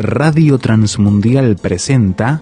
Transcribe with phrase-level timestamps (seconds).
[0.00, 2.40] Radio Transmundial presenta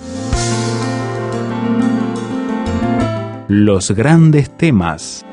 [3.48, 5.24] Los grandes temas.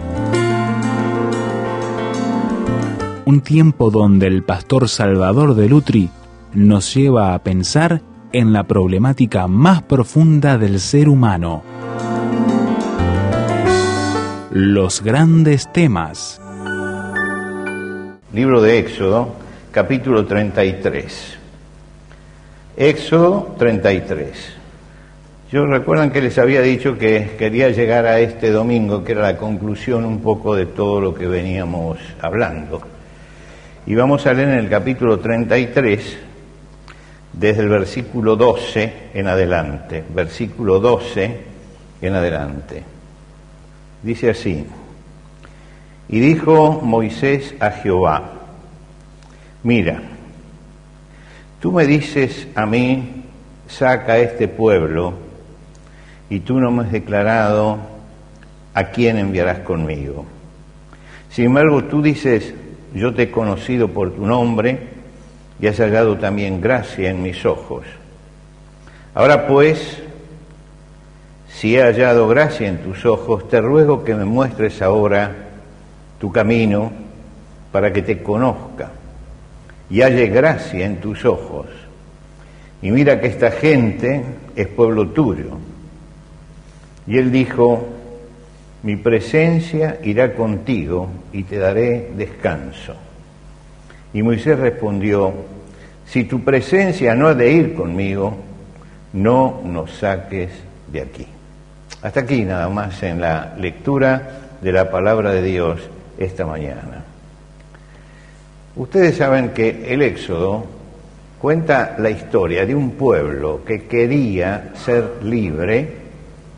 [3.26, 6.10] Un tiempo donde el pastor Salvador de Lutri
[6.54, 8.02] nos lleva a pensar
[8.32, 11.73] en la problemática más profunda del ser humano.
[14.56, 16.40] Los grandes temas.
[18.32, 19.34] Libro de Éxodo,
[19.72, 21.38] capítulo 33.
[22.78, 24.54] Éxodo 33.
[25.52, 29.38] Yo recuerdan que les había dicho que quería llegar a este domingo, que era la
[29.38, 32.80] conclusión un poco de todo lo que veníamos hablando.
[33.88, 36.20] Y vamos a leer en el capítulo 33,
[37.34, 40.04] desde el versículo 12 en adelante.
[40.14, 41.38] Versículo 12
[42.04, 42.93] en adelante.
[44.04, 44.66] Dice así,
[46.10, 48.34] y dijo Moisés a Jehová,
[49.64, 50.02] mira,
[51.64, 53.24] Tú me dices a mí,
[53.70, 55.14] saca a este pueblo,
[56.30, 57.78] y tú no me has declarado
[58.74, 60.26] a quién enviarás conmigo.
[61.30, 62.54] Sin embargo, tú dices,
[62.94, 64.90] yo te he conocido por tu nombre
[65.62, 67.86] y has hallado también gracia en mis ojos.
[69.16, 70.03] Ahora pues,
[71.64, 75.34] si he hallado gracia en tus ojos, te ruego que me muestres ahora
[76.20, 76.92] tu camino
[77.72, 78.92] para que te conozca
[79.90, 81.68] y halle gracia en tus ojos.
[82.82, 84.26] Y mira que esta gente
[84.58, 85.52] es pueblo tuyo.
[87.08, 87.88] Y él dijo,
[88.82, 92.94] mi presencia irá contigo y te daré descanso.
[94.14, 95.32] Y Moisés respondió,
[96.08, 98.36] si tu presencia no ha de ir conmigo,
[99.14, 100.50] no nos saques
[100.92, 101.28] de aquí.
[102.02, 104.22] Hasta aquí nada más en la lectura
[104.62, 105.80] de la palabra de Dios
[106.18, 107.04] esta mañana.
[108.76, 110.66] Ustedes saben que el Éxodo
[111.40, 116.04] cuenta la historia de un pueblo que quería ser libre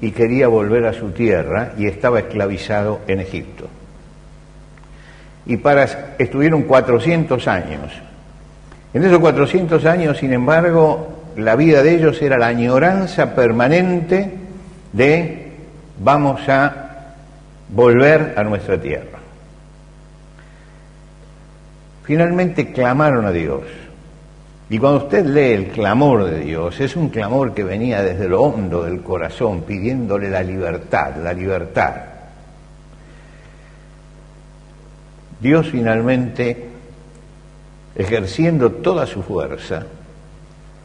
[0.01, 3.67] y quería volver a su tierra y estaba esclavizado en Egipto.
[5.46, 7.91] Y para, estuvieron 400 años.
[8.94, 14.31] En esos 400 años, sin embargo, la vida de ellos era la añoranza permanente
[14.95, 15.51] de
[16.00, 17.16] vamos a
[17.69, 19.19] volver a nuestra tierra.
[22.03, 23.63] Finalmente clamaron a Dios.
[24.69, 28.41] Y cuando usted lee el clamor de Dios, es un clamor que venía desde lo
[28.41, 31.95] hondo del corazón, pidiéndole la libertad, la libertad.
[35.39, 36.69] Dios finalmente,
[37.95, 39.85] ejerciendo toda su fuerza,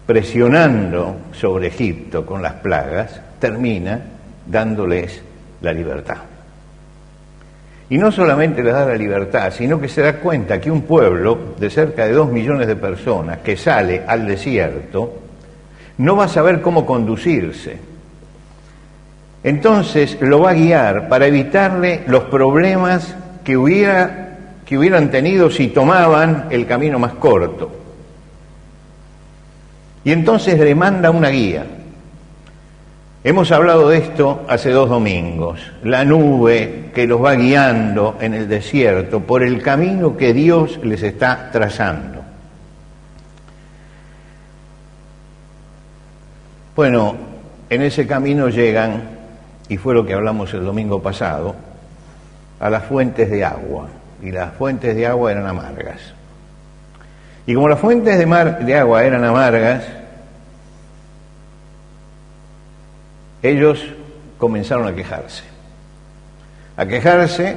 [0.07, 4.01] presionando sobre Egipto con las plagas, termina
[4.47, 5.21] dándoles
[5.63, 6.19] la libertad.
[7.89, 11.55] Y no solamente les da la libertad, sino que se da cuenta que un pueblo
[11.59, 15.19] de cerca de dos millones de personas que sale al desierto
[15.99, 17.79] no va a saber cómo conducirse.
[19.43, 25.69] Entonces lo va a guiar para evitarle los problemas que, hubiera, que hubieran tenido si
[25.69, 27.73] tomaban el camino más corto.
[30.05, 31.67] Y entonces le manda una guía.
[33.23, 38.49] Hemos hablado de esto hace dos domingos, la nube que los va guiando en el
[38.49, 42.23] desierto por el camino que Dios les está trazando.
[46.75, 47.15] Bueno,
[47.69, 49.03] en ese camino llegan,
[49.69, 51.55] y fue lo que hablamos el domingo pasado,
[52.59, 53.89] a las fuentes de agua,
[54.23, 56.15] y las fuentes de agua eran amargas.
[57.47, 59.83] Y como las fuentes de, agua eran amargas,
[63.43, 63.85] ellos
[64.39, 65.45] comenzaron a quejarse.
[66.77, 67.57] A quejarse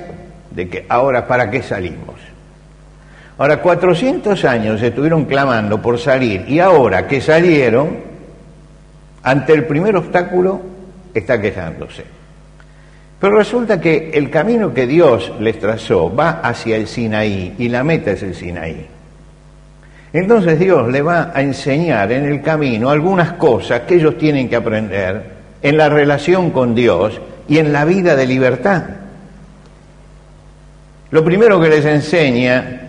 [0.52, 2.16] de que ahora, ¿para qué salimos?
[3.38, 7.98] Ahora, 400 años estuvieron clamando por salir y ahora que salieron,
[9.24, 10.62] ante el primer obstáculo,
[11.14, 12.04] está quejándose.
[13.20, 17.84] Pero resulta que el camino que Dios les trazó va hacia el Sinaí y la
[17.84, 18.88] meta es el Sinaí.
[20.12, 24.58] Entonces Dios le va a enseñar en el camino algunas cosas que ellos tienen que
[24.58, 25.24] aprender
[25.64, 28.84] en la relación con Dios y en la vida de libertad.
[31.10, 32.82] Lo primero que les enseña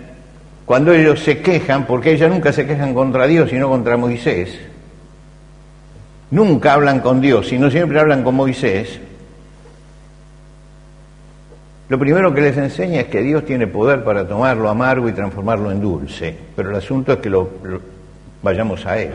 [0.66, 4.58] cuando ellos se quejan, porque ellos nunca se quejan contra Dios, sino contra Moisés,
[6.30, 9.00] nunca hablan con Dios, sino siempre hablan con Moisés,
[11.86, 15.70] lo primero que les enseña es que Dios tiene poder para tomarlo amargo y transformarlo
[15.70, 17.48] en dulce, pero el asunto es que lo,
[18.42, 19.10] vayamos a Él.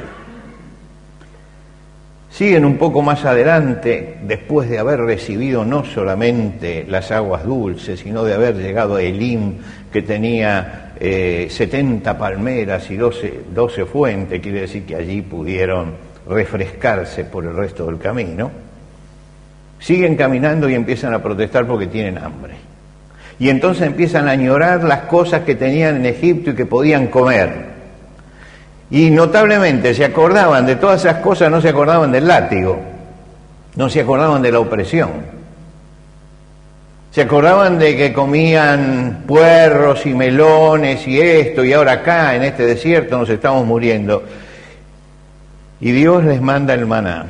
[2.39, 8.23] Siguen un poco más adelante, después de haber recibido no solamente las aguas dulces, sino
[8.23, 9.55] de haber llegado a Elim,
[9.91, 15.95] que tenía 70 eh, palmeras y 12, 12 fuentes, quiere decir que allí pudieron
[16.29, 18.49] refrescarse por el resto del camino.
[19.77, 22.53] Siguen caminando y empiezan a protestar porque tienen hambre.
[23.37, 27.68] Y entonces empiezan a añorar las cosas que tenían en Egipto y que podían comer.
[28.91, 32.79] Y notablemente se acordaban de todas esas cosas, no se acordaban del látigo,
[33.75, 35.39] no se acordaban de la opresión.
[37.11, 42.65] Se acordaban de que comían puerros y melones y esto, y ahora acá en este
[42.65, 44.23] desierto nos estamos muriendo.
[45.81, 47.25] Y Dios les manda el maná.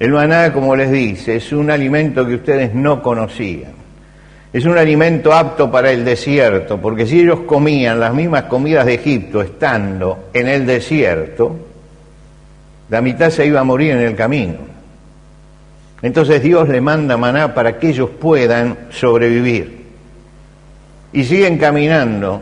[0.00, 3.77] El maná, como les dice, es un alimento que ustedes no conocían.
[4.52, 8.94] Es un alimento apto para el desierto, porque si ellos comían las mismas comidas de
[8.94, 11.54] Egipto estando en el desierto,
[12.88, 14.56] la mitad se iba a morir en el camino.
[16.00, 19.86] Entonces Dios le manda maná para que ellos puedan sobrevivir.
[21.12, 22.40] Y siguen caminando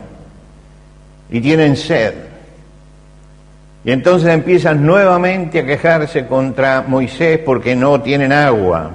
[1.29, 2.13] y tienen sed.
[3.83, 8.91] Y entonces empiezan nuevamente a quejarse contra Moisés porque no tienen agua.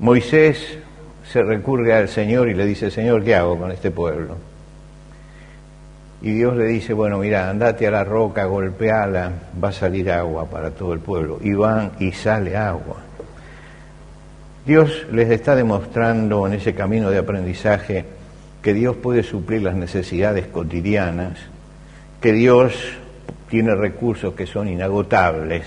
[0.00, 0.78] Moisés
[1.30, 4.36] se recurre al Señor y le dice, Señor, ¿qué hago con este pueblo?
[6.22, 10.46] Y Dios le dice, bueno, mira, andate a la roca, golpeala, va a salir agua
[10.46, 11.38] para todo el pueblo.
[11.42, 12.96] Y van y sale agua.
[14.66, 18.04] Dios les está demostrando en ese camino de aprendizaje
[18.62, 21.38] que Dios puede suplir las necesidades cotidianas,
[22.20, 22.74] que Dios
[23.48, 25.64] tiene recursos que son inagotables,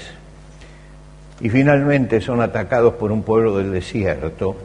[1.42, 4.56] y finalmente son atacados por un pueblo del desierto,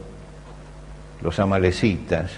[1.22, 2.30] los amalecitas,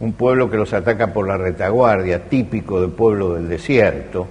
[0.00, 4.26] un pueblo que los ataca por la retaguardia, típico del pueblo del desierto.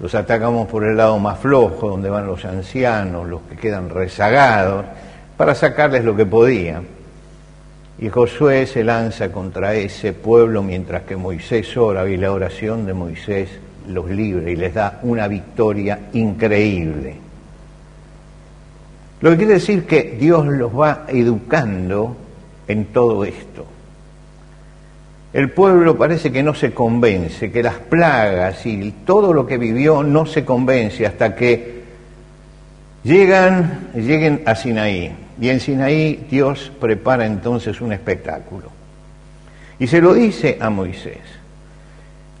[0.00, 4.86] Los atacamos por el lado más flojo, donde van los ancianos, los que quedan rezagados,
[5.36, 6.84] para sacarles lo que podían.
[7.98, 12.94] Y Josué se lanza contra ese pueblo mientras que Moisés ora y la oración de
[12.94, 13.50] Moisés
[13.88, 17.29] los libre y les da una victoria increíble.
[19.20, 22.16] Lo que quiere decir que Dios los va educando
[22.66, 23.66] en todo esto.
[25.32, 30.02] El pueblo parece que no se convence, que las plagas y todo lo que vivió
[30.02, 31.82] no se convence hasta que
[33.04, 35.12] llegan, lleguen a Sinaí.
[35.40, 38.70] Y en Sinaí Dios prepara entonces un espectáculo.
[39.78, 41.18] Y se lo dice a Moisés.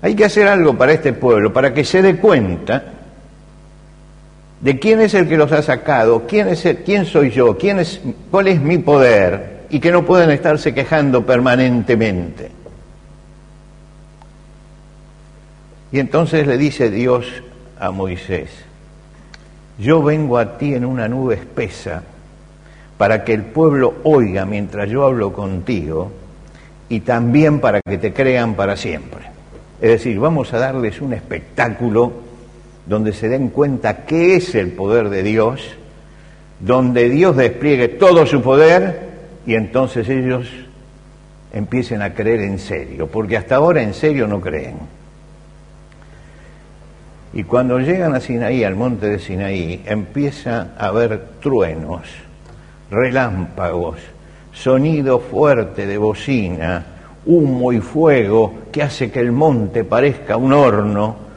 [0.02, 2.99] Hay que hacer algo para este pueblo, para que se dé cuenta
[4.60, 8.00] de quién es el que los ha sacado, quién, es quién soy yo, quién es,
[8.30, 12.50] cuál es mi poder, y que no pueden estarse quejando permanentemente.
[15.92, 17.26] Y entonces le dice Dios
[17.78, 18.50] a Moisés,
[19.78, 22.02] yo vengo a ti en una nube espesa
[22.98, 26.12] para que el pueblo oiga mientras yo hablo contigo
[26.88, 29.22] y también para que te crean para siempre.
[29.80, 32.12] Es decir, vamos a darles un espectáculo
[32.86, 35.62] donde se den cuenta qué es el poder de Dios,
[36.60, 39.08] donde Dios despliegue todo su poder
[39.46, 40.48] y entonces ellos
[41.52, 44.76] empiecen a creer en serio, porque hasta ahora en serio no creen.
[47.32, 52.02] Y cuando llegan a Sinaí, al monte de Sinaí, empieza a haber truenos,
[52.90, 53.98] relámpagos,
[54.52, 56.84] sonido fuerte de bocina,
[57.26, 61.29] humo y fuego que hace que el monte parezca un horno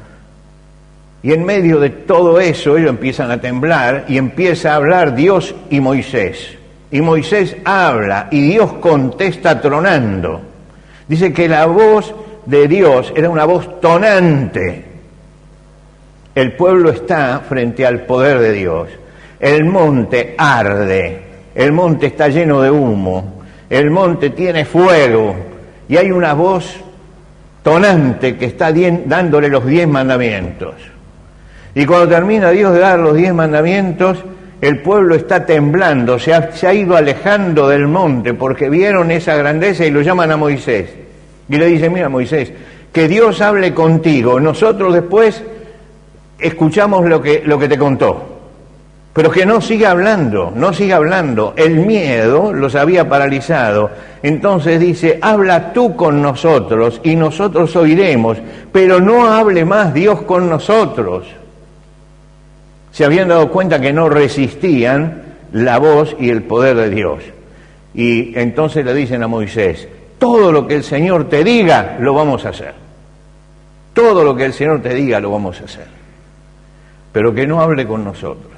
[1.23, 5.55] y en medio de todo eso ellos empiezan a temblar y empieza a hablar Dios
[5.69, 6.57] y Moisés.
[6.91, 10.41] Y Moisés habla y Dios contesta tronando.
[11.07, 12.13] Dice que la voz
[12.45, 14.83] de Dios era una voz tonante.
[16.35, 18.89] El pueblo está frente al poder de Dios.
[19.39, 21.21] El monte arde,
[21.55, 25.35] el monte está lleno de humo, el monte tiene fuego
[25.87, 26.75] y hay una voz
[27.61, 28.73] tonante que está
[29.05, 30.92] dándole los diez mandamientos.
[31.75, 34.23] Y cuando termina Dios de dar los diez mandamientos,
[34.61, 39.91] el pueblo está temblando, se ha, ido alejando del monte porque vieron esa grandeza y
[39.91, 40.89] lo llaman a Moisés.
[41.49, 42.53] Y le dicen, mira Moisés,
[42.91, 45.43] que Dios hable contigo, nosotros después
[46.39, 48.29] escuchamos lo que, lo que te contó.
[49.11, 51.53] Pero que no siga hablando, no siga hablando.
[51.55, 53.91] El miedo los había paralizado.
[54.23, 58.37] Entonces dice, habla tú con nosotros y nosotros oiremos,
[58.71, 61.25] pero no hable más Dios con nosotros
[62.93, 67.23] se habían dado cuenta que no resistían la voz y el poder de Dios.
[67.95, 69.87] Y entonces le dicen a Moisés,
[70.19, 72.75] todo lo que el Señor te diga, lo vamos a hacer.
[73.93, 75.87] Todo lo que el Señor te diga, lo vamos a hacer.
[77.11, 78.51] pero que no hable con nosotros.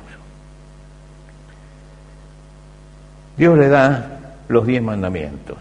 [3.37, 5.57] Dios le da los diez mandamientos,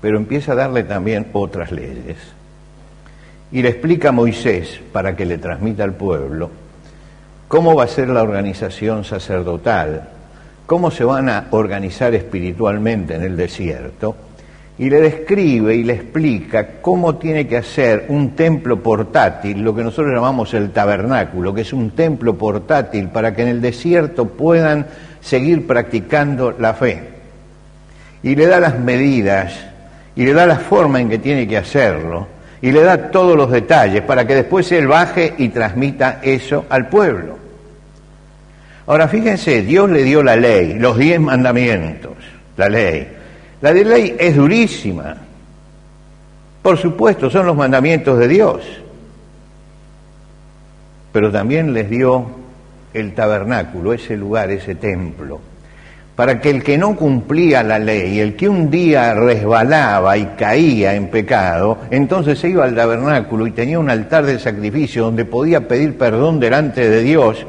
[0.00, 2.16] pero empieza a darle también otras leyes.
[3.52, 6.50] Y le explica a Moisés, para que le transmita al pueblo,
[7.48, 10.08] cómo va a ser la organización sacerdotal,
[10.66, 14.14] cómo se van a organizar espiritualmente en el desierto,
[14.78, 19.82] y le describe y le explica cómo tiene que hacer un templo portátil, lo que
[19.82, 24.86] nosotros llamamos el tabernáculo, que es un templo portátil para que en el desierto puedan
[25.20, 27.02] seguir practicando la fe.
[28.22, 29.52] Y le da las medidas,
[30.14, 32.28] y le da la forma en que tiene que hacerlo,
[32.60, 36.88] y le da todos los detalles para que después él baje y transmita eso al
[36.88, 37.38] pueblo.
[38.86, 42.14] Ahora fíjense, Dios le dio la ley, los diez mandamientos,
[42.56, 43.08] la ley.
[43.60, 45.16] La de ley es durísima.
[46.62, 48.62] Por supuesto, son los mandamientos de Dios.
[51.12, 52.30] Pero también les dio
[52.94, 55.40] el tabernáculo, ese lugar, ese templo,
[56.18, 60.94] para que el que no cumplía la ley, el que un día resbalaba y caía
[60.96, 65.68] en pecado, entonces se iba al tabernáculo y tenía un altar de sacrificio donde podía
[65.68, 67.46] pedir perdón delante de Dios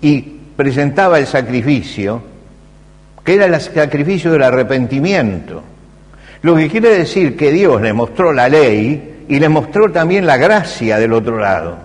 [0.00, 0.22] y
[0.56, 2.22] presentaba el sacrificio
[3.22, 5.62] que era el sacrificio del arrepentimiento.
[6.40, 10.38] Lo que quiere decir que Dios le mostró la ley y le mostró también la
[10.38, 11.76] gracia del otro lado.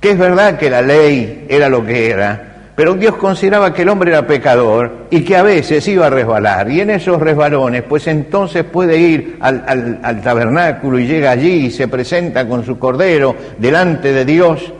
[0.00, 2.49] Que es verdad que la ley era lo que era,
[2.80, 6.70] pero Dios consideraba que el hombre era pecador y que a veces iba a resbalar.
[6.70, 11.88] Y en esos resbalones, pues entonces puede ir al, tabernáculo y llega allí y se
[11.88, 14.72] presenta con su cordero delante de Dios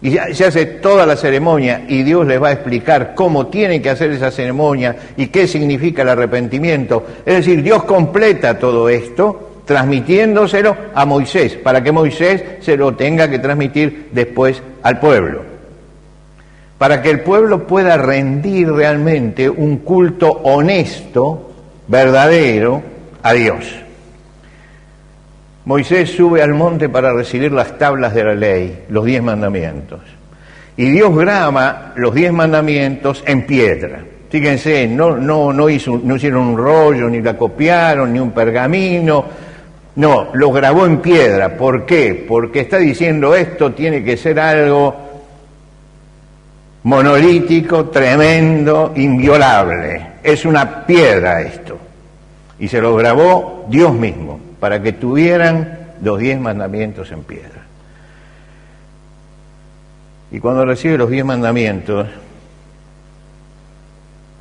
[0.00, 3.90] y se hace toda la ceremonia y Dios les va a explicar cómo tienen que
[3.90, 7.04] hacer esa ceremonia y qué significa el arrepentimiento.
[7.26, 13.28] Es decir, Dios completa todo esto transmitiéndoselo a Moisés, para que Moisés se lo tenga
[13.28, 15.51] que transmitir después al pueblo.
[16.82, 21.52] Para que el pueblo pueda rendir realmente un culto honesto,
[21.86, 22.82] verdadero,
[23.22, 23.72] a Dios.
[25.64, 30.00] Moisés sube al monte para recibir las tablas de la ley, los diez mandamientos.
[30.76, 34.02] Y Dios graba los diez mandamientos en piedra.
[34.28, 39.24] Fíjense, no, no, no, hizo, no hicieron un rollo, ni la copiaron, ni un pergamino.
[39.94, 41.56] No, lo grabó en piedra.
[41.56, 42.24] ¿Por qué?
[42.26, 45.11] Porque está diciendo esto tiene que ser algo
[46.84, 50.12] monolítico, tremendo, inviolable.
[50.22, 51.78] Es una piedra esto.
[52.58, 57.62] Y se lo grabó Dios mismo para que tuvieran los diez mandamientos en piedra.
[60.30, 62.08] Y cuando recibe los diez mandamientos,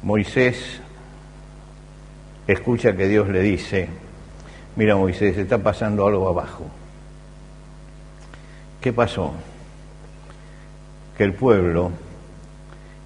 [0.04, 0.80] Moisés
[2.48, 3.88] escucha que Dios le dice,
[4.76, 6.66] mira Moisés, está pasando algo abajo.
[8.80, 9.34] ¿Qué pasó?
[11.18, 11.92] Que el pueblo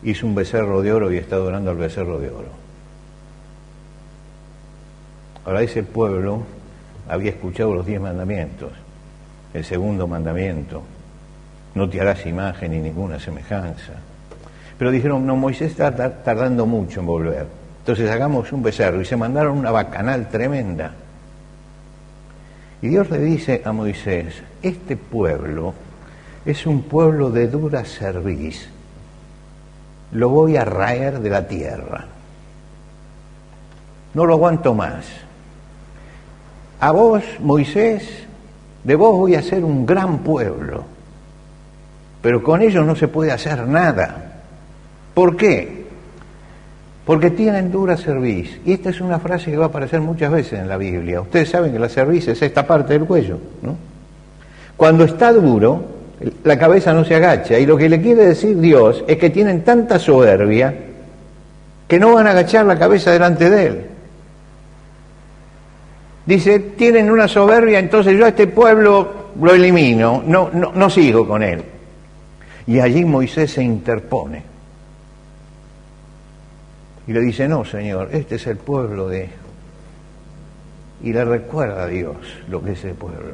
[0.06, 2.66] hizo un becerro de oro y está adorando al becerro de oro.
[5.46, 6.44] Ahora el pueblo,
[7.08, 8.72] había escuchado los diez mandamientos.
[9.54, 10.84] El segundo mandamiento,
[11.76, 13.94] no te harás imagen ni ninguna semejanza.
[14.78, 15.94] Pero dijeron, no, Moisés está
[16.24, 17.48] tardando mucho en volver.
[17.80, 20.94] Entonces hagamos un becerro y se mandaron una bacanal tremenda.
[22.82, 25.74] Y Dios le dice a Moisés, este pueblo
[26.46, 28.70] es un pueblo de dura cerviz,
[30.16, 32.06] lo voy a raer de la tierra.
[34.14, 35.06] No lo aguanto más
[36.80, 38.08] a vos, Moisés,
[38.84, 40.84] de vos voy a hacer un gran pueblo,
[42.22, 44.42] pero con ellos no se puede hacer nada.
[45.14, 45.86] ¿Por qué?
[47.06, 48.60] Porque tienen dura cerviz.
[48.66, 51.22] Y esta es una frase que va a aparecer muchas veces en la Biblia.
[51.22, 53.76] Ustedes saben que la cerviz es esta parte del cuello, ¿no?
[54.76, 55.95] Cuando está duro,
[56.44, 57.60] la cabeza no se agacha.
[57.60, 60.74] Y lo que le quiere decir Dios es que tienen tanta soberbia
[61.88, 63.86] que no van a agachar la cabeza delante de Él.
[66.26, 71.28] Dice, tienen una soberbia, entonces yo a este pueblo lo elimino, no, no, no sigo
[71.28, 71.64] con él.
[72.66, 74.42] Y allí Moisés se interpone.
[77.08, 79.30] Y le dice, no, Señor, este es el pueblo de...
[81.04, 82.16] Y le recuerda a Dios
[82.50, 83.34] lo que es el pueblo.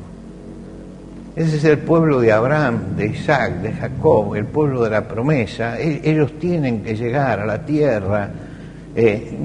[1.36, 5.80] Ese es el pueblo de Abraham, de Isaac, de Jacob, el pueblo de la promesa.
[5.80, 8.30] E-, ellos tienen que llegar a la tierra.
[8.96, 9.38] Eh,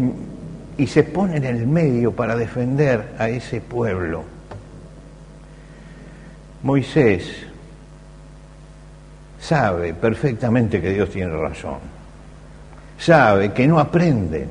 [0.78, 4.25] y se pone en el medio para defender a ese pueblo.
[6.62, 7.47] Moisés
[9.40, 11.78] sabe perfectamente que Dios tiene razón,
[12.99, 14.49] sabe que no aprenden,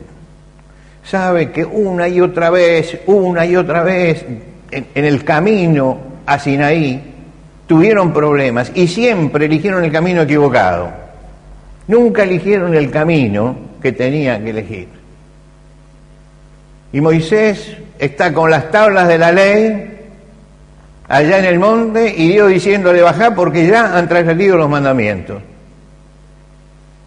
[1.04, 4.26] sabe que una y otra vez, una y otra vez,
[4.72, 7.15] en, el camino a Sinaí,
[7.68, 10.92] tuvieron problemas y siempre eligieron el camino equivocado.
[11.88, 14.88] Nunca eligieron el camino que tenían que elegir.
[16.92, 19.92] Y Moisés está con las tablas de la ley
[21.08, 25.42] allá en el monte y Dios diciéndole baja porque ya han transgredido los mandamientos.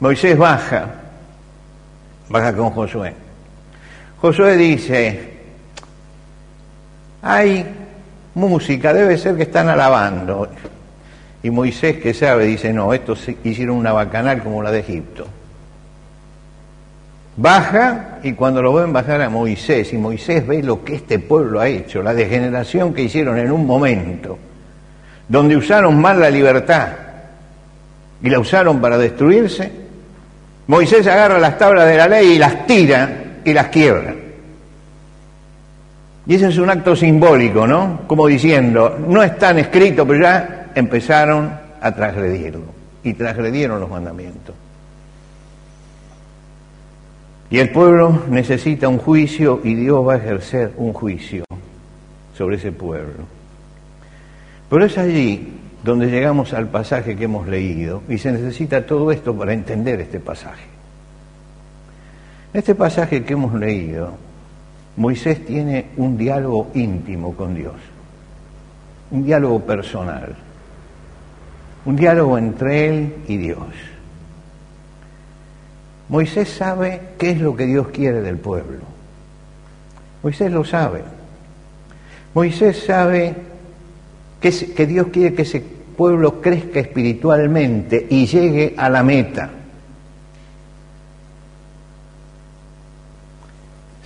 [0.00, 0.86] Moisés baja,
[2.28, 3.14] baja con Josué.
[4.20, 5.38] Josué dice,
[7.22, 7.66] hay
[8.38, 10.48] música, debe ser que están alabando.
[11.42, 15.26] Y Moisés, que sabe, dice, no, estos hicieron una bacanal como la de Egipto.
[17.36, 21.60] Baja y cuando lo ven bajar a Moisés, y Moisés ve lo que este pueblo
[21.60, 24.38] ha hecho, la degeneración que hicieron en un momento,
[25.28, 26.88] donde usaron mal la libertad
[28.20, 29.70] y la usaron para destruirse,
[30.66, 33.08] Moisés agarra las tablas de la ley y las tira
[33.44, 34.14] y las quiebra.
[36.28, 38.02] Y ese es un acto simbólico, ¿no?
[38.06, 42.64] Como diciendo, no están escritos, pero ya empezaron a transgredirlo
[43.02, 44.54] y transgredieron los mandamientos.
[47.50, 51.44] Y el pueblo necesita un juicio y Dios va a ejercer un juicio
[52.36, 53.24] sobre ese pueblo.
[54.68, 59.34] Pero es allí donde llegamos al pasaje que hemos leído y se necesita todo esto
[59.34, 60.66] para entender este pasaje.
[62.52, 64.27] Este pasaje que hemos leído,
[64.98, 67.76] Moisés tiene un diálogo íntimo con Dios,
[69.12, 70.34] un diálogo personal,
[71.84, 73.68] un diálogo entre él y Dios.
[76.08, 78.80] Moisés sabe qué es lo que Dios quiere del pueblo.
[80.24, 81.04] Moisés lo sabe.
[82.34, 83.36] Moisés sabe
[84.40, 85.60] que, que, Dios quiere que ese
[85.96, 89.48] pueblo crezca espiritualmente y llegue a la meta.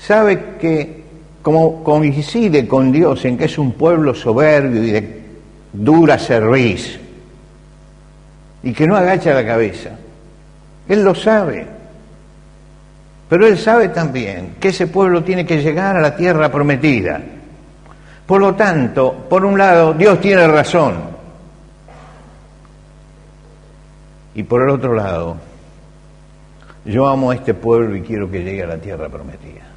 [0.06, 1.02] Sabe que
[1.42, 5.22] como coincide con Dios en que es un pueblo soberbio y de
[5.72, 6.98] dura cerviz
[8.64, 9.90] y que no agacha la cabeza,
[10.88, 11.66] Él lo sabe.
[13.28, 17.18] Pero él sabe también que ese pueblo tiene que llegar a la tierra prometida.
[18.26, 20.96] Por lo tanto, por un lado, Dios tiene razón.
[24.34, 25.36] Y por el otro lado,
[26.84, 29.71] yo amo a este pueblo y quiero que llegue a la tierra prometida.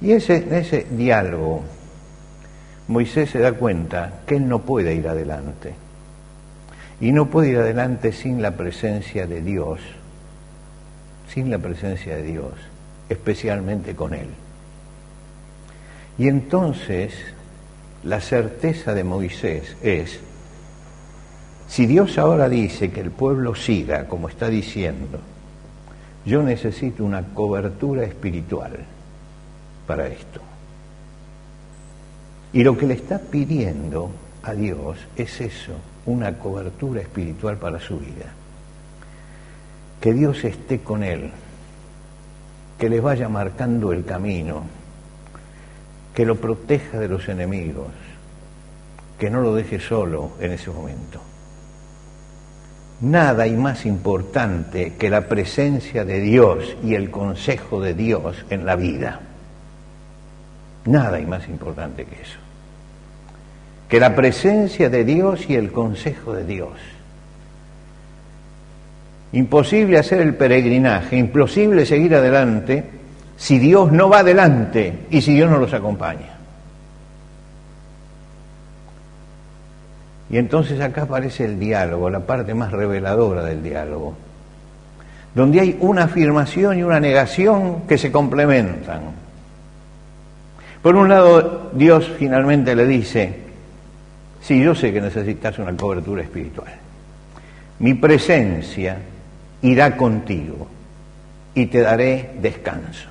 [0.00, 1.62] Y ese, ese diálogo,
[2.88, 5.74] Moisés se da cuenta que él no puede ir adelante.
[7.00, 9.80] Y no puede ir adelante sin la presencia de Dios
[11.32, 12.52] sin la presencia de Dios,
[13.08, 14.28] especialmente con Él.
[16.18, 17.14] Y entonces
[18.02, 20.20] la certeza de Moisés es,
[21.68, 25.20] si Dios ahora dice que el pueblo siga como está diciendo,
[26.26, 28.72] yo necesito una cobertura espiritual
[29.90, 30.40] para esto.
[32.52, 34.10] Y lo que le está pidiendo
[34.44, 35.72] a Dios es eso,
[36.06, 38.34] una cobertura espiritual para su vida
[40.00, 41.30] que Dios esté con él,
[42.78, 44.62] que le vaya marcando el camino,
[46.14, 47.88] que lo proteja de los enemigos,
[49.18, 51.20] que no lo deje solo en ese momento.
[53.02, 58.64] Nada hay más importante que la presencia de Dios y el consejo de Dios en
[58.64, 59.20] la vida.
[60.86, 62.38] Nada hay más importante que eso.
[63.88, 66.78] Que la presencia de Dios y el consejo de Dios.
[69.32, 72.84] Imposible hacer el peregrinaje, imposible seguir adelante
[73.36, 76.38] si Dios no va adelante y si Dios no los acompaña.
[80.30, 84.14] Y entonces acá aparece el diálogo, la parte más reveladora del diálogo,
[85.34, 89.19] donde hay una afirmación y una negación que se complementan.
[90.82, 93.34] Por un lado, Dios finalmente le dice,
[94.40, 96.72] sí, yo sé que necesitas una cobertura espiritual.
[97.80, 98.98] Mi presencia
[99.62, 100.68] irá contigo
[101.54, 103.08] y te daré descanso.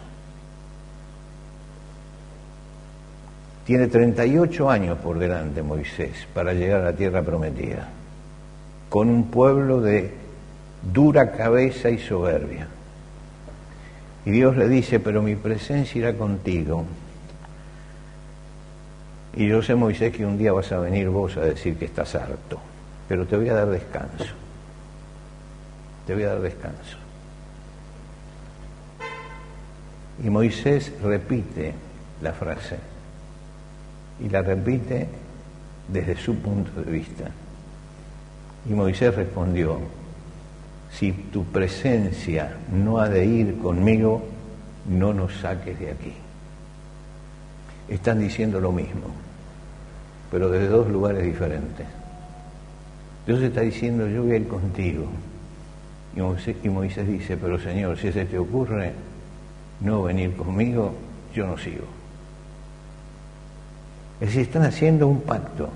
[3.65, 7.87] Tiene 38 años por delante Moisés para llegar a la tierra prometida,
[8.89, 10.11] con un pueblo de
[10.91, 12.67] dura cabeza y soberbia.
[14.25, 16.83] Y Dios le dice, pero mi presencia irá contigo.
[19.35, 22.15] Y yo sé, Moisés, que un día vas a venir vos a decir que estás
[22.15, 22.59] harto,
[23.07, 24.25] pero te voy a dar descanso
[26.09, 26.97] te voy a dar descanso.
[30.23, 31.71] Y Moisés repite
[32.23, 32.79] la frase,
[34.19, 35.07] y la repite
[35.87, 37.25] desde su punto de vista.
[38.67, 39.79] Y Moisés respondió,
[40.91, 44.23] si tu presencia no ha de ir conmigo,
[44.87, 46.13] no nos saques de aquí.
[47.89, 49.07] Están diciendo lo mismo,
[50.31, 51.87] pero desde dos lugares diferentes.
[53.25, 55.05] Dios está diciendo, yo voy a ir contigo.
[56.15, 58.91] Y Moisés, dice, pero Señor, si se te ocurre
[59.81, 60.93] no venir conmigo,
[61.33, 61.85] yo no sigo.
[64.19, 65.69] Es decir, están haciendo un pacto.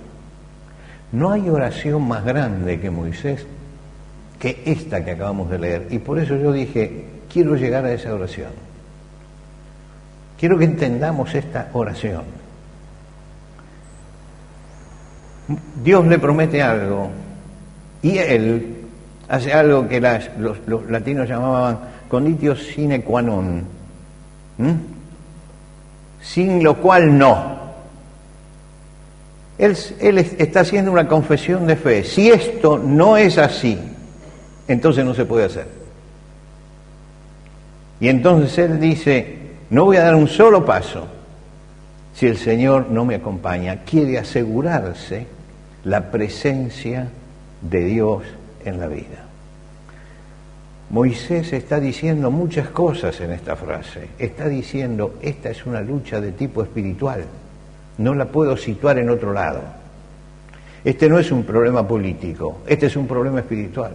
[1.11, 3.45] No hay oración más grande que Moisés
[4.39, 5.87] que esta que acabamos de leer.
[5.91, 8.51] Y por eso yo dije, quiero llegar a esa oración.
[10.43, 12.23] Quiero que entendamos esta oración.
[15.81, 17.11] Dios le promete algo
[18.01, 18.75] y él
[19.29, 21.79] hace algo que los, latinos llamaban
[22.09, 23.63] conditio sine qua non,
[26.21, 27.59] sin lo cual no.
[29.57, 29.77] Él,
[30.17, 32.03] está haciendo una confesión de fe.
[32.03, 33.79] Si esto no es así,
[34.67, 35.67] entonces no se puede hacer.
[38.01, 39.42] Y entonces él dice,
[39.73, 41.07] no voy a dar un solo paso
[42.13, 43.79] si el Señor no me acompaña.
[43.83, 45.25] Quiere asegurarse
[45.83, 47.07] la presencia
[47.59, 48.21] de Dios
[48.63, 49.25] en la vida.
[50.91, 54.09] Moisés está diciendo muchas cosas en esta frase.
[54.19, 57.25] Está diciendo, esta es una lucha de tipo espiritual.
[57.97, 59.61] No la puedo situar en otro lado.
[60.85, 63.93] Este no es un problema político, este es un problema espiritual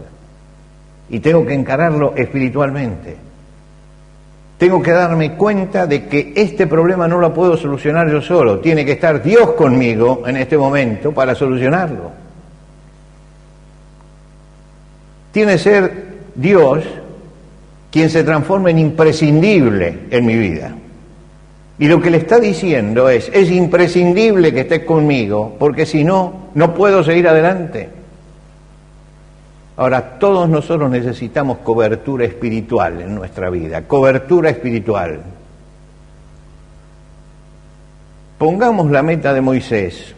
[1.08, 3.27] y tengo que encararlo espiritualmente.
[4.58, 8.84] Tengo que darme cuenta de que este problema no lo puedo solucionar yo solo, tiene
[8.84, 12.10] que estar Dios conmigo en este momento para solucionarlo.
[15.30, 16.82] Tiene que ser Dios
[17.92, 20.74] quien se transforme en imprescindible en mi vida.
[21.78, 26.48] Y lo que le está diciendo es, es imprescindible que estés conmigo, porque si no,
[26.54, 27.97] no puedo seguir adelante.
[29.78, 35.20] Ahora, todos nosotros necesitamos cobertura espiritual en nuestra vida, cobertura espiritual.
[38.38, 40.16] Pongamos la meta de Moisés,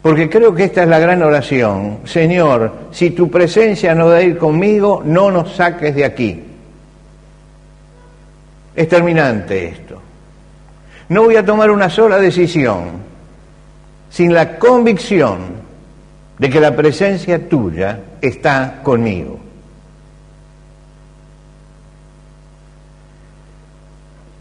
[0.00, 1.98] porque creo que esta es la gran oración.
[2.04, 6.44] Señor, si tu presencia no da ir conmigo, no nos saques de aquí.
[8.76, 10.00] Es terminante esto.
[11.08, 12.90] No voy a tomar una sola decisión
[14.08, 15.59] sin la convicción
[16.40, 19.38] de que la presencia tuya está conmigo.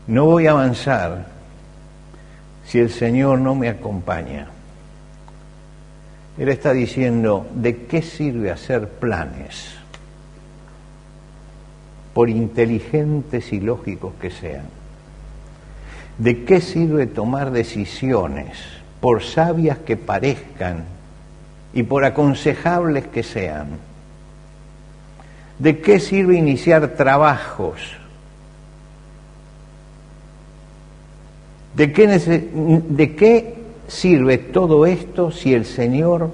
[0.07, 1.27] No voy a avanzar
[2.63, 4.47] si el Señor no me acompaña.
[6.37, 9.73] Él está diciendo, ¿de qué sirve hacer planes?
[12.13, 14.67] Por inteligentes y lógicos que sean.
[16.17, 18.57] ¿De qué sirve tomar decisiones,
[19.01, 20.97] por sabias que parezcan
[21.73, 23.67] y por aconsejables que sean.
[25.59, 27.95] ¿De qué sirve iniciar trabajos?
[31.75, 33.55] ¿De qué, ¿De qué
[33.87, 36.31] sirve todo esto si el Señor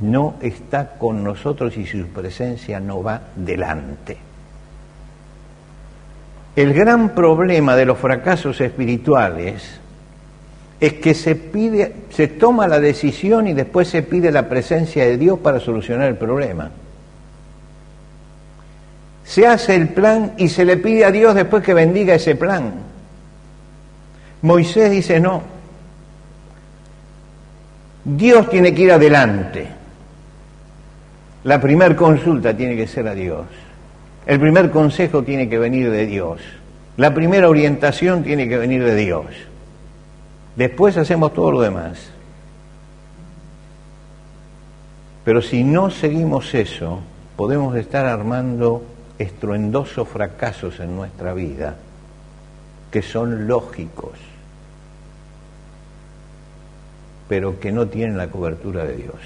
[0.00, 4.18] no está con nosotros y su presencia no va delante?
[6.56, 9.80] El gran problema de los fracasos espirituales
[10.86, 15.16] es que se pide, se toma la decisión y después se pide la presencia de
[15.16, 16.70] Dios para solucionar el problema.
[19.24, 22.74] Se hace el plan y se le pide a Dios después que bendiga ese plan.
[24.42, 25.42] Moisés dice no.
[28.04, 29.66] Dios tiene que ir adelante.
[31.44, 33.46] La primer consulta tiene que ser a Dios.
[34.26, 36.40] El primer consejo tiene que venir de Dios.
[36.98, 39.26] La primera orientación tiene que venir de Dios.
[40.56, 42.10] Después hacemos todo lo demás.
[45.24, 47.00] Pero si no seguimos eso,
[47.36, 48.82] podemos estar armando
[49.18, 51.76] estruendosos fracasos en nuestra vida
[52.90, 54.12] que son lógicos,
[57.28, 59.16] pero que no tienen la cobertura de Dios.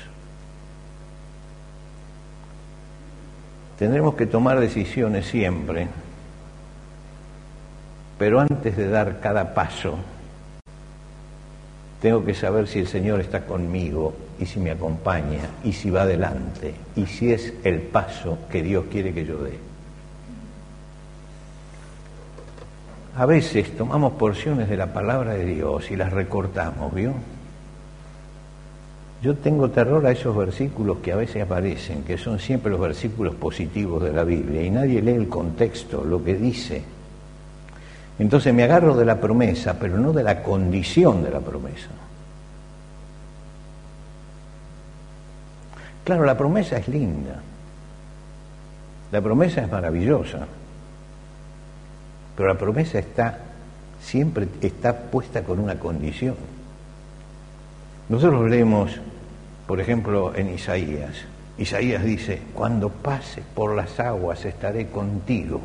[3.78, 5.88] Tendremos que tomar decisiones siempre,
[8.18, 9.98] pero antes de dar cada paso,
[12.00, 16.02] tengo que saber si el Señor está conmigo y si me acompaña y si va
[16.02, 19.58] adelante y si es el paso que Dios quiere que yo dé.
[23.16, 27.14] A veces tomamos porciones de la palabra de Dios y las recortamos, ¿vio?
[29.20, 33.34] Yo tengo terror a esos versículos que a veces aparecen, que son siempre los versículos
[33.34, 36.84] positivos de la Biblia, y nadie lee el contexto, lo que dice.
[38.18, 41.88] Entonces me agarro de la promesa, pero no de la condición de la promesa.
[46.04, 47.40] Claro, la promesa es linda.
[49.12, 50.46] La promesa es maravillosa.
[52.36, 53.38] Pero la promesa está
[54.00, 56.36] siempre está puesta con una condición.
[58.08, 58.92] Nosotros leemos,
[59.66, 61.26] por ejemplo, en Isaías,
[61.58, 65.60] Isaías dice, cuando pases por las aguas estaré contigo.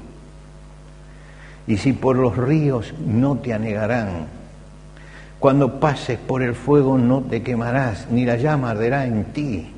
[1.67, 4.27] Y si por los ríos no te anegarán.
[5.39, 9.71] Cuando pases por el fuego no te quemarás, ni la llama arderá en ti.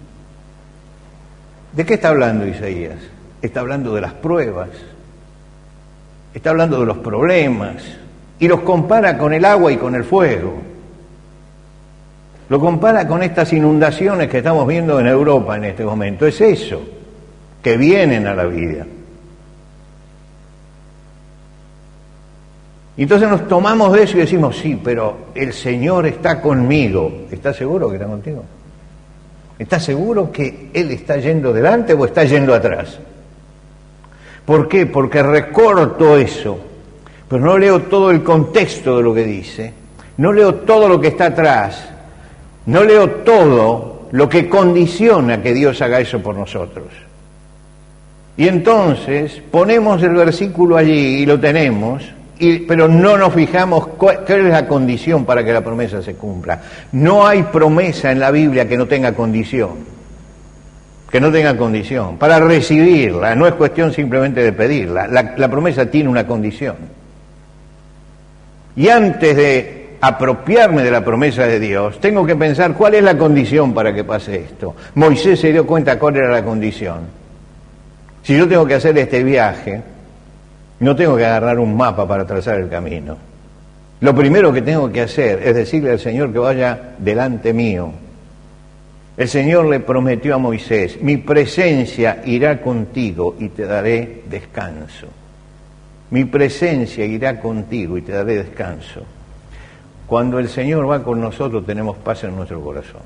[1.74, 3.00] ¿De qué está hablando Isaías?
[3.42, 4.70] Está hablando de las pruebas,
[6.34, 7.84] está hablando de los problemas,
[8.40, 10.54] y los compara con el agua y con el fuego.
[12.50, 16.28] Lo compara con estas inundaciones que estamos viendo en Europa en este momento.
[16.28, 16.82] Es eso,
[17.62, 18.86] que vienen a la vida.
[22.98, 27.26] Y entonces nos tomamos de eso y decimos, sí, pero el Señor está conmigo.
[27.30, 28.44] ¿Estás seguro que está contigo?
[29.60, 33.00] ¿Estás seguro que Él está yendo delante o está yendo atrás?
[34.46, 34.86] ¿Por qué?
[34.86, 36.58] Porque recorto eso,
[37.28, 39.74] pero no leo todo el contexto de lo que dice,
[40.18, 41.90] no leo todo lo que está atrás,
[42.68, 46.88] no leo todo lo que condiciona que Dios haga eso por nosotros.
[48.38, 52.04] Y entonces ponemos el versículo allí y lo tenemos,
[52.68, 56.62] pero no nos fijamos cuál, es la condición para que la promesa se cumpla.
[56.92, 59.96] No hay promesa en la Biblia que no tenga condición.
[61.10, 62.18] Que no tenga condición.
[62.18, 65.08] Para recibirla, no es cuestión simplemente de pedirla.
[65.08, 66.76] la promesa tiene una condición.
[68.76, 73.18] Y antes de apropiarme de la promesa de Dios, tengo que pensar cuál es la
[73.18, 74.76] condición para que pase esto.
[74.96, 77.00] Moisés se dio cuenta cuál era la condición.
[78.22, 79.82] Si yo tengo que hacer este viaje,
[80.80, 83.18] no tengo que agarrar un mapa para trazar el camino.
[84.02, 87.92] Lo primero que tengo que hacer es decirle al Señor que vaya delante mío.
[89.16, 95.08] El Señor le prometió a Moisés, mi presencia irá contigo y te daré descanso.
[96.10, 99.04] Mi presencia irá contigo y te daré descanso.
[100.06, 103.02] Cuando el Señor va con nosotros tenemos paz en nuestro corazón.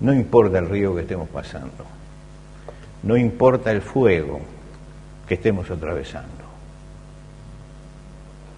[0.00, 1.84] No importa el río que estemos pasando,
[3.02, 4.40] no importa el fuego
[5.26, 6.44] que estemos atravesando.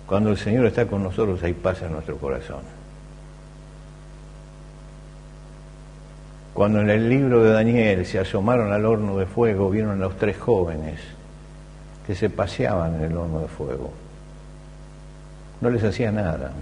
[0.06, 2.62] Cuando el Señor está con nosotros hay paz en nuestro corazón.
[6.54, 10.16] Cuando en el libro de Daniel se asomaron al horno de fuego, vieron a los
[10.16, 11.00] tres jóvenes
[12.06, 13.92] que se paseaban en el horno de fuego
[15.60, 16.52] no les hacía nada.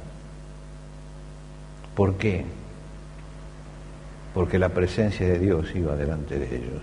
[1.94, 2.44] ¿Por qué?
[4.32, 6.82] Porque la presencia de Dios iba delante de ellos.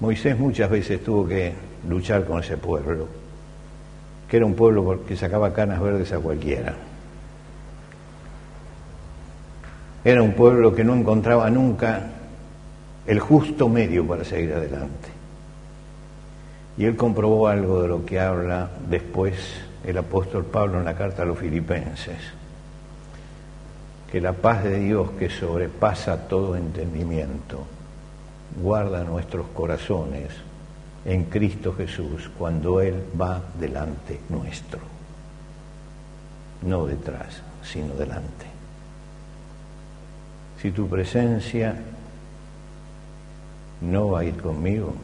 [0.00, 1.52] Moisés muchas veces tuvo que
[1.86, 3.06] luchar con ese pueblo,
[4.28, 6.74] que era un pueblo que sacaba canas verdes a cualquiera.
[10.02, 12.06] Era un pueblo que no encontraba nunca
[13.06, 15.08] el justo medio para seguir adelante.
[16.78, 19.34] Y él comprobó algo de lo que habla después
[19.84, 22.16] el apóstol Pablo en la carta a los filipenses,
[24.10, 27.66] que la paz de Dios que sobrepasa todo entendimiento,
[28.56, 30.30] guarda nuestros corazones
[31.04, 34.80] en Cristo Jesús cuando Él va delante nuestro,
[36.62, 38.46] no detrás, sino delante.
[40.60, 41.74] Si tu presencia
[43.80, 44.94] no va a ir conmigo,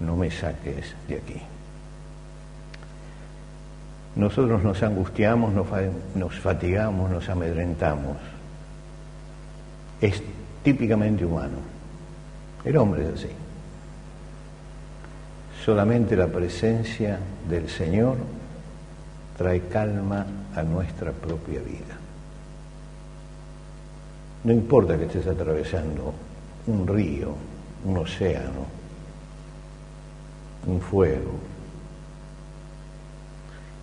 [0.00, 1.42] no me saques de aquí.
[4.14, 8.16] Nosotros nos angustiamos, nos, fatigamos, nos amedrentamos.
[10.00, 10.22] Es
[10.62, 11.77] típicamente humano.
[12.64, 13.30] El hombre es así.
[15.64, 17.18] Solamente la presencia
[17.48, 18.16] del Señor
[19.36, 21.96] trae calma a nuestra propia vida.
[24.44, 26.12] No importa que estés atravesando
[26.66, 27.34] un río,
[27.84, 28.66] un océano,
[30.66, 31.32] un fuego.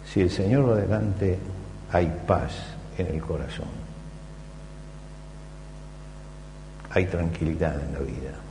[0.06, 1.38] Si el Señor va adelante,
[1.92, 2.54] hay paz
[2.98, 3.68] en el corazón.
[6.92, 8.45] Hay tranquilidad en la vida.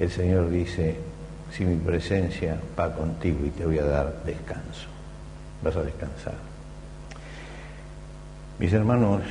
[0.00, 0.96] El Señor dice,
[1.52, 4.88] si mi presencia va contigo y te voy a dar descanso,
[5.62, 6.34] vas a descansar.
[8.58, 9.22] Mis hermanos,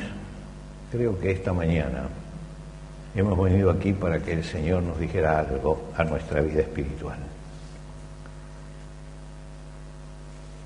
[0.92, 2.08] creo que esta mañana
[3.16, 7.18] Hemos venido aquí para que el Señor nos dijera algo a nuestra vida espiritual.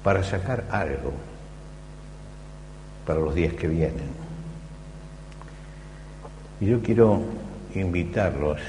[0.03, 1.13] Para sacar algo
[3.07, 4.11] para los días que vienen.
[6.59, 7.21] Y yo quiero
[7.73, 8.59] invitarlos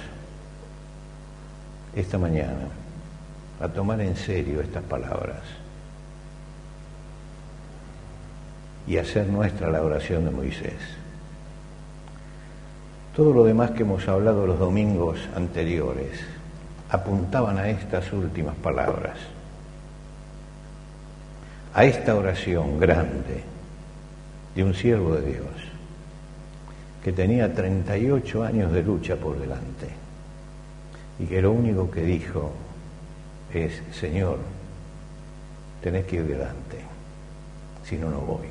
[1.94, 2.68] esta mañana
[3.60, 5.42] a tomar en serio estas palabras
[8.86, 10.74] y hacer nuestra la oración de Moisés.
[13.16, 16.20] Todo lo demás que hemos hablado los domingos anteriores
[16.90, 19.16] apuntaban a estas últimas palabras,
[21.72, 23.42] a esta oración grande
[24.54, 25.46] de un siervo de Dios
[27.02, 30.03] que tenía 38 años de lucha por delante
[31.18, 32.52] y que lo único que dijo
[33.52, 34.38] es, Señor,
[35.82, 36.78] tenés que ir delante,
[37.84, 38.46] si no, no voy.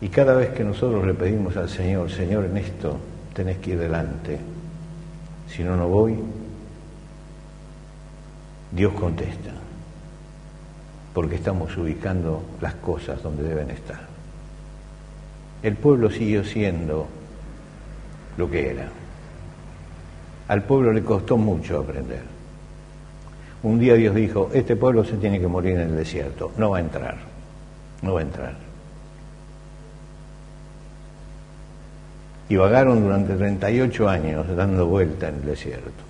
[0.00, 2.98] Y cada vez que nosotros le pedimos al Señor, Señor, en esto
[3.32, 4.38] tenés que ir delante,
[5.48, 6.16] si no, no voy,
[8.72, 9.52] Dios contesta,
[11.14, 14.00] porque estamos ubicando las cosas donde deben estar.
[15.62, 17.06] El pueblo siguió siendo
[18.36, 18.88] lo que era.
[20.48, 22.22] Al pueblo le costó mucho aprender.
[23.62, 26.78] Un día Dios dijo, este pueblo se tiene que morir en el desierto, no va
[26.78, 27.16] a entrar,
[28.02, 28.54] no va a entrar.
[32.48, 36.04] Y vagaron durante 38 años dando vuelta en el desierto.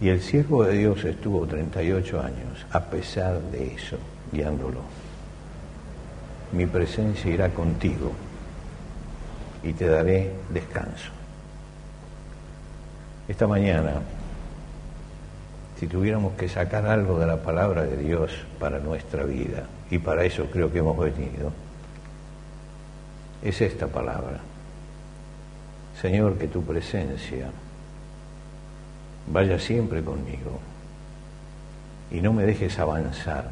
[0.00, 3.98] Y el siervo de Dios estuvo 38 años, a pesar de eso,
[4.32, 4.80] guiándolo.
[6.52, 8.12] Mi presencia irá contigo
[9.62, 11.15] y te daré descanso.
[13.28, 14.02] Esta mañana,
[15.78, 20.24] si tuviéramos que sacar algo de la palabra de Dios para nuestra vida, y para
[20.24, 21.52] eso creo que hemos venido,
[23.42, 24.40] es esta palabra.
[26.00, 27.50] Señor, que tu presencia
[29.32, 30.60] vaya siempre conmigo
[32.10, 33.50] y no me dejes avanzar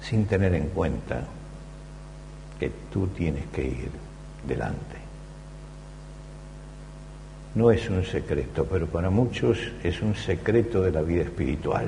[0.00, 1.22] sin tener en cuenta
[2.58, 3.90] que tú tienes que ir
[4.46, 5.01] delante.
[7.54, 11.86] No es un secreto, pero para muchos es un secreto de la vida espiritual.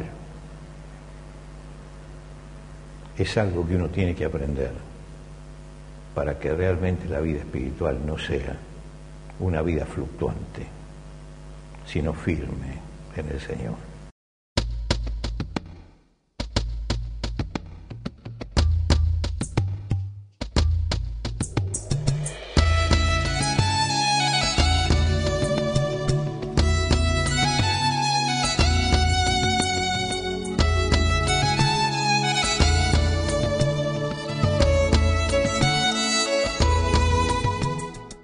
[3.17, 4.73] Es algo que uno tiene que aprender
[6.15, 8.57] para que realmente la vida espiritual no sea
[9.41, 10.75] una vida fluctuante
[11.87, 12.79] sino firme
[13.17, 13.84] en el Señor.